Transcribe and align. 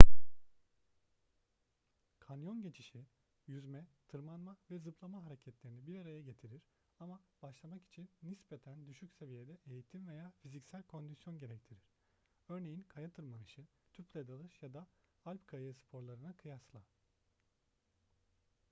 kanyon 2.19 2.61
geçişi; 2.61 3.05
yüzme 3.47 3.87
tırmanma 4.07 4.57
ve 4.71 4.79
zıplama 4.79 5.25
hareketlerini 5.25 5.87
bir 5.87 5.99
araya 6.01 6.21
getirir 6.21 6.61
ama 6.99 7.21
başlamak 7.41 7.85
için 7.85 8.09
nispeten 8.23 8.87
düşük 8.87 9.13
seviyede 9.13 9.57
eğitim 9.67 10.07
veya 10.07 10.31
fiziksel 10.43 10.83
kondisyon 10.83 11.39
gerektirir 11.39 11.91
örneğin 12.49 12.83
kaya 12.89 13.09
tırmanışı 13.11 13.67
tüple 13.93 14.27
dalış 14.27 14.61
ya 14.61 14.73
da 14.73 14.87
alp 15.25 15.47
kayağı 15.47 15.73
sporlarına 15.73 16.33
kıyasla 16.37 16.83